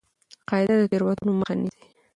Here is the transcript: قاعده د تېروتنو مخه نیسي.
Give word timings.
قاعده 0.49 0.75
د 0.79 0.83
تېروتنو 0.91 1.31
مخه 1.39 1.53
نیسي. 1.59 1.83